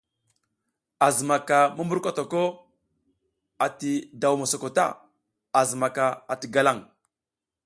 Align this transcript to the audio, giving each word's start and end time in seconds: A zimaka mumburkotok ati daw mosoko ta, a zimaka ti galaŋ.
A 1.07 1.09
zimaka 1.17 1.57
mumburkotok 1.75 2.33
ati 3.67 3.93
daw 4.21 4.33
mosoko 4.41 4.67
ta, 4.77 4.85
a 5.59 5.61
zimaka 5.69 6.05
ti 6.39 6.47
galaŋ. 6.53 6.77